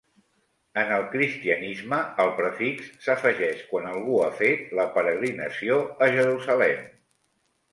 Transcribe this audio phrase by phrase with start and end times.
[0.83, 6.83] En el cristianisme, el prefix s'afegeix quan algú ha fet la peregrinació a Jerusalem.